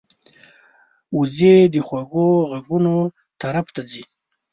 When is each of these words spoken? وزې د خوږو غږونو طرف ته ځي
وزې 1.17 1.55
د 1.73 1.75
خوږو 1.87 2.29
غږونو 2.49 2.95
طرف 3.41 3.67
ته 3.75 3.81
ځي 3.91 4.03